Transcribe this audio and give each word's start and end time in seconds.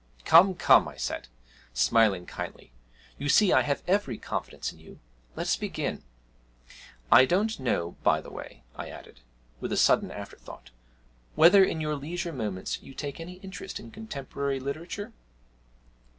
'Come, 0.25 0.55
come,' 0.55 0.87
I 0.87 0.97
said, 0.97 1.27
smiling 1.75 2.25
kindly, 2.25 2.71
'you 3.19 3.29
see 3.29 3.53
I 3.53 3.61
have 3.61 3.83
every 3.85 4.17
confidence 4.17 4.73
in 4.73 4.79
you 4.79 4.99
let 5.35 5.45
us 5.45 5.55
begin. 5.55 6.01
I 7.11 7.25
don't 7.25 7.59
know, 7.59 7.97
by 8.01 8.19
the 8.19 8.31
way,' 8.31 8.63
I 8.75 8.89
added, 8.89 9.19
with 9.59 9.71
a 9.71 9.77
sudden 9.77 10.09
afterthought, 10.09 10.71
'whether 11.35 11.63
in 11.63 11.81
your 11.81 11.95
leisure 11.95 12.33
moments 12.33 12.81
you 12.81 12.95
take 12.95 13.19
any 13.19 13.33
interest 13.43 13.79
in 13.79 13.91
contemporary 13.91 14.59
literature?' 14.59 15.13